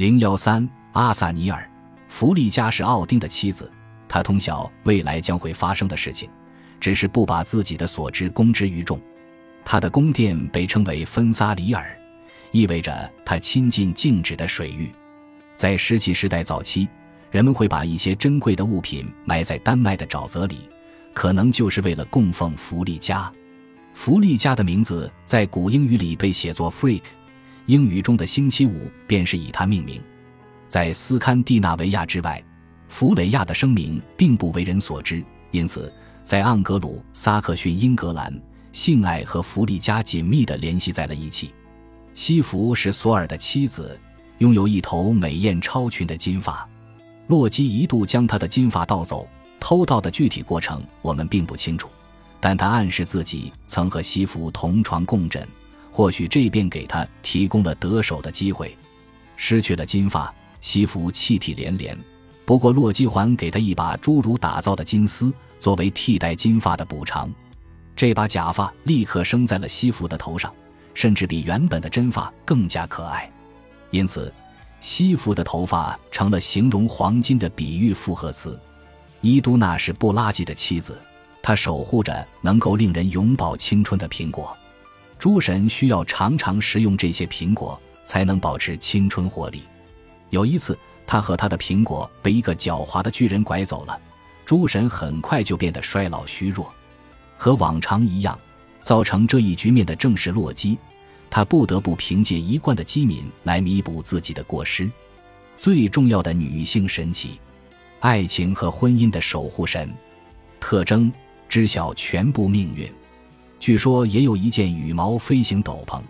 [0.00, 1.70] 零幺三，阿萨尼尔，
[2.08, 3.70] 弗利加是奥丁的妻子，
[4.08, 6.26] 他通晓未来将会发生的事情，
[6.80, 8.98] 只是不把自己的所知公之于众。
[9.62, 11.94] 他的宫殿被称为芬萨里尔，
[12.50, 14.90] 意味着他亲近静止的水域。
[15.54, 16.88] 在石器时代早期，
[17.30, 20.60] 人们会把一些珍贵的物品埋在丹麦的沼泽里，
[21.12, 23.30] 可能就是为了供奉弗利加。
[23.92, 27.02] 弗利加的名字在古英语里被写作 Freak，
[27.66, 30.00] 英语中的星期五便是以他命名。
[30.68, 32.42] 在斯堪的纳维亚之外，
[32.88, 35.92] 弗雷亚的声名并不为人所知，因此
[36.22, 38.32] 在盎格鲁撒克逊英格兰，
[38.72, 41.52] 性爱和弗利嘉紧密地联系在了一起。
[42.14, 43.98] 西弗是索尔的妻子，
[44.38, 46.68] 拥有一头美艳超群的金发。
[47.28, 49.28] 洛基一度将她的金发盗走，
[49.60, 51.88] 偷盗的具体过程我们并不清楚。
[52.40, 55.46] 但他暗示自己曾和西弗同床共枕，
[55.90, 58.76] 或许这便给他提供了得手的机会。
[59.36, 61.98] 失去了金发，西弗泣涕连连。
[62.44, 67.32] 不过洛基还给他一把侏儒打造的金丝，作为替代金发的补偿。
[67.94, 70.52] 这把假发立刻生在了西弗的头上，
[70.94, 73.30] 甚至比原本的真发更加可爱。
[73.90, 74.32] 因此，
[74.80, 78.58] 西弗的头发成了形容黄金的比喻复合词。
[79.20, 80.98] 伊都娜是布拉吉的妻子。
[81.42, 84.56] 她守护着能够令人永葆青春的苹果，
[85.20, 89.62] 诸神需要常常食用这些苹果才能保持青春活力。
[90.30, 94.00] 有一次，他和他的苹果被一个狡猾的巨人拐走了，
[94.46, 96.72] 诸神很快就变得衰老虚弱。
[97.36, 98.38] 和往常一样，
[98.80, 100.78] 造成这一局面的正是洛基，
[101.28, 104.90] 他不得不凭借一贯的机敏来弥补自己的过失。
[105.54, 107.38] 最重要的女性神奇，
[108.00, 109.92] 爱情和婚姻的守护神，
[110.58, 111.12] 特征。
[111.46, 112.88] 知晓全部命运，
[113.60, 116.00] 据说也有一件羽毛飞行斗篷。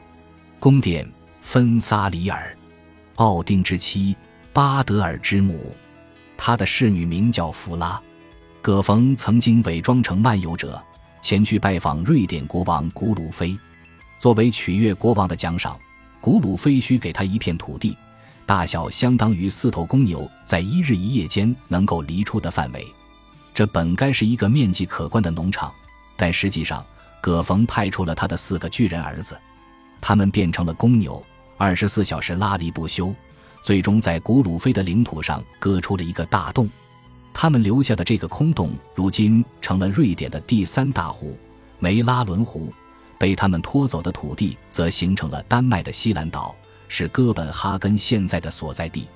[0.60, 1.06] 宫殿
[1.42, 2.56] 芬萨里尔，
[3.16, 4.16] 奥丁之妻，
[4.52, 5.74] 巴德尔之母，
[6.36, 8.00] 他的侍女名叫弗拉。
[8.62, 10.80] 葛冯曾经伪装成漫游者，
[11.20, 13.58] 前去拜访瑞典国王古鲁菲。
[14.20, 15.76] 作为取悦国王的奖赏，
[16.20, 17.96] 古鲁菲需给他一片土地，
[18.46, 22.86] 大小相当于四头公牛在一日一夜间能够犁出的范围。
[23.52, 25.72] 这本该是一个面积可观的农场，
[26.16, 26.84] 但实际上，
[27.20, 29.36] 葛冯派出了他的四个巨人儿子，
[30.00, 31.22] 他们变成了公牛，
[31.56, 33.14] 二十四小时拉犁不休，
[33.62, 36.68] 最终在古鲁菲的领土上割出了一个大洞。
[37.32, 41.38] 他们留下的这个空洞，如今成了瑞典的第三大湖——
[41.78, 42.72] 梅拉伦湖。
[43.18, 46.54] 被他们拖走的土地，则形成了丹麦的西兰岛，
[46.88, 49.06] 是哥本哈根现在的所在地。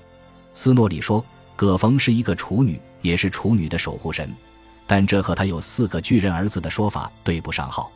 [0.52, 1.24] 斯诺里说，
[1.56, 2.80] 葛冯是一个处女。
[3.04, 4.34] 也是处女的守护神，
[4.86, 7.90] 但这和他有四个巨人儿子的说法对不上号。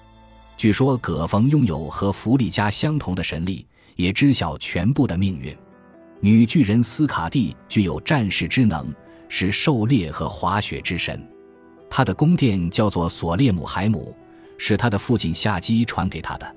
[0.57, 3.67] 据说葛冯拥有和弗利嘉相同的神力，
[3.97, 5.57] 也知晓全部的命运。
[6.21, 8.93] 女巨人斯卡蒂具有战士之能，
[9.29, 11.25] 是狩猎和滑雪之神。
[11.89, 14.15] 她的宫殿叫做索列姆海姆，
[14.59, 16.57] 是他的父亲夏基传给他的。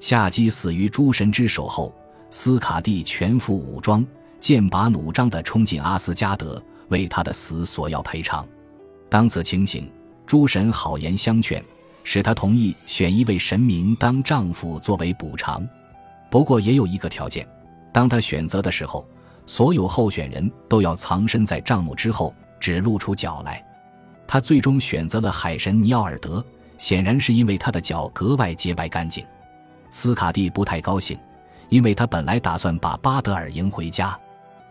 [0.00, 1.94] 夏基死于诸神之手后，
[2.30, 4.04] 斯卡蒂全副武装，
[4.40, 6.62] 剑拔弩张地冲进阿斯加德。
[6.88, 8.46] 为他的死索要赔偿，
[9.14, 9.88] 当此情形，
[10.26, 11.64] 诸神好言相劝，
[12.02, 15.64] 使他同意选一位神明当丈夫作为补偿。
[16.28, 17.46] 不过也有一个条件，
[17.92, 19.06] 当他选择的时候，
[19.46, 23.64] 所有候选人都要藏身在帐幕之后，只露出脚来。
[24.26, 26.44] 他最终选择了海神尼奥尔德，
[26.76, 29.24] 显然是因为他的脚格外洁白干净。
[29.90, 31.16] 斯卡蒂不太高兴，
[31.68, 34.18] 因为他本来打算把巴德尔迎回家，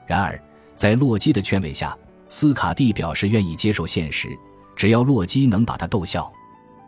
[0.05, 0.37] 然而
[0.75, 1.97] 在洛基的劝慰下。
[2.35, 4.27] 斯卡蒂表示愿意接受现实，
[4.75, 6.33] 只要洛基能把他逗笑。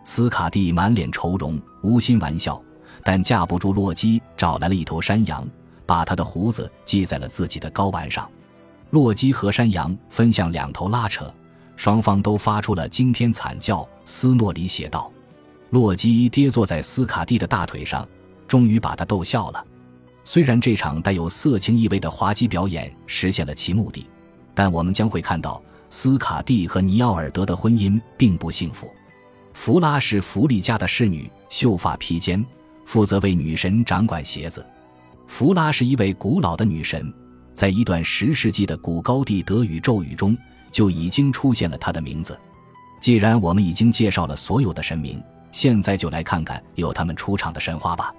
[0.04, 2.60] 斯卡蒂满脸愁容，无心玩笑，
[3.04, 5.48] 但架不住洛基找来了一头山羊，
[5.86, 8.28] 把他的胡子系在了自己的睾丸上。
[8.90, 11.32] 洛基和山羊分向两头拉扯，
[11.76, 13.88] 双方都发出了惊天惨叫。
[14.04, 15.12] 斯诺里写道
[15.70, 18.04] ：“洛基跌坐在斯卡蒂的大腿上，
[18.48, 19.64] 终于把他逗笑了。
[20.24, 24.04] 虽然这场带有色情意味的滑稽表演实现了其目的。”
[24.56, 28.92] 但我们将会看到，斯卡蒂和尼奥尔德的婚姻并不幸福。
[29.54, 32.44] 弗拉是弗利家的侍女，秀发披肩，
[32.86, 34.66] 负责为女神掌管鞋子。
[35.28, 37.14] 弗拉是一位古老的女神，
[37.54, 40.38] 在一段十世纪的古高地德语咒语中
[40.72, 42.40] 就已经出现了她的名字。
[43.00, 45.22] 既然我们已经介绍了所有的神明，
[45.52, 48.14] 现在就来看看有他们出场的神话吧。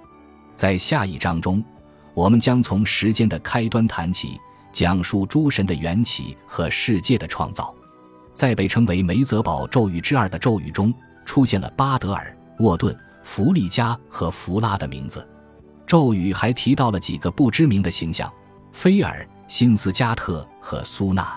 [0.55, 1.63] 在下一章中，
[2.13, 4.39] 我们将从时间的开端谈起。
[4.77, 7.73] 讲述诸神的缘起和世界的创造，
[8.31, 10.93] 在被称为梅泽堡咒语之二的咒语中，
[11.25, 15.27] 出现了巴德尔、沃顿、弗利加和弗拉的名字。
[15.87, 18.31] 咒语还提到了几个不知名的形象：
[18.71, 21.35] 菲尔、辛斯加特和苏娜。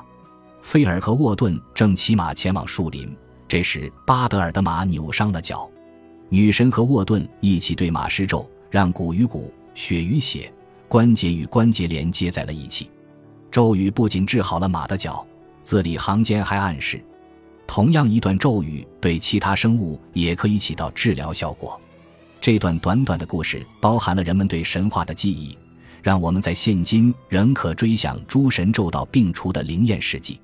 [0.60, 3.16] 菲尔和沃顿正骑马前往树林，
[3.48, 5.66] 这时巴德尔的马扭伤了脚。
[6.28, 10.52] 女神和沃顿一起对马施咒，让骨与骨、血与血、
[10.88, 12.90] 关节与关节连接在了一起。
[13.50, 15.26] 咒语不仅治好了马的脚，
[15.62, 17.02] 字里行间还暗示，
[17.67, 21.81] 同样一段咒语对其他生物也可以起到治疗效果。
[22.41, 25.58] 这段短短的故事包含了人们对神话的记忆，
[26.00, 30.41] 让我们在现今仍可追想诸神咒到病除的灵验事迹。